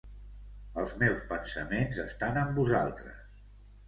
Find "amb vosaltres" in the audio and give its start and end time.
2.45-3.21